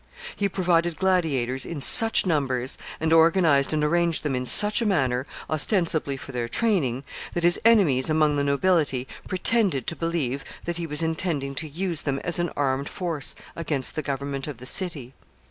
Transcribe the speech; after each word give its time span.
He 0.35 0.49
provided 0.49 0.97
gladiators 0.97 1.63
in 1.63 1.79
such 1.79 2.25
numbers, 2.25 2.75
and 2.99 3.13
organized 3.13 3.71
and 3.71 3.83
arranged 3.83 4.23
them 4.23 4.35
in 4.35 4.47
such 4.47 4.81
a 4.81 4.85
manner, 4.87 5.27
ostensibly 5.47 6.17
for 6.17 6.31
their 6.31 6.49
training, 6.49 7.03
that 7.35 7.43
his 7.43 7.61
enemies 7.63 8.09
among 8.09 8.35
the 8.35 8.43
nobility 8.43 9.07
pretended 9.27 9.85
to 9.85 9.95
believe 9.95 10.43
that 10.65 10.77
he 10.77 10.87
was 10.87 11.03
intending 11.03 11.53
to 11.53 11.69
use 11.69 12.01
them 12.01 12.17
as 12.23 12.39
an 12.39 12.49
armed 12.57 12.89
force 12.89 13.35
against 13.55 13.95
the 13.95 14.01
government 14.01 14.47
of 14.47 14.57
the 14.57 14.65
city. 14.65 15.13